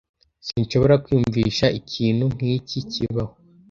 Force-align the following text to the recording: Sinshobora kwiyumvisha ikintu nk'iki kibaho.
Sinshobora 0.47 0.95
kwiyumvisha 1.03 1.65
ikintu 1.79 2.25
nk'iki 2.33 2.79
kibaho. 2.91 3.33